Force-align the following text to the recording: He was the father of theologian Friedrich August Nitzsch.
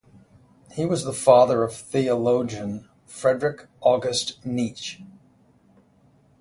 He 0.73 0.83
was 0.83 1.03
the 1.03 1.13
father 1.13 1.61
of 1.61 1.75
theologian 1.75 2.89
Friedrich 3.05 3.67
August 3.81 4.43
Nitzsch. 4.43 4.99